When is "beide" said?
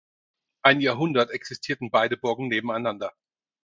1.91-2.17